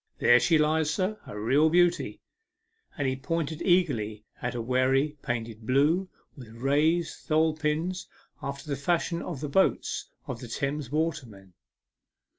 [0.17, 2.23] "There she lies, sir a real beauty,"
[2.97, 8.07] and he pointed eagerly at a wherry painted blue, with raised tholepins,
[8.41, 11.53] after the fashion of the boats of the Thames watermen.